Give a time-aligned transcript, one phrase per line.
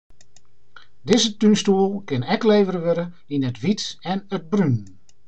[1.09, 3.81] Dizze túnstoel kin ek levere wurde yn it wyt
[4.11, 4.75] en it brún.